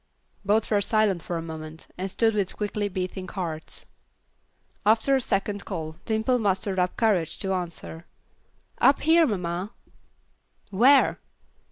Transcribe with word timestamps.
Both 0.43 0.71
were 0.71 0.81
silent 0.81 1.21
for 1.21 1.37
a 1.37 1.43
moment, 1.43 1.85
and 1.95 2.09
stood 2.09 2.33
with 2.33 2.55
quickly 2.57 2.89
beating 2.89 3.27
hearts. 3.27 3.85
After 4.83 5.15
a 5.15 5.21
second 5.21 5.63
call, 5.63 5.97
Dimple 6.05 6.39
mustered 6.39 6.79
up 6.79 6.97
courage 6.97 7.37
to 7.37 7.53
answer, 7.53 8.07
"Up 8.79 8.99
here, 9.01 9.27
mamma." 9.27 9.73
"Where?" 10.71 11.19